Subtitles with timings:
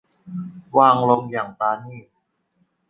[0.77, 2.07] วางลงอย่างปราณีต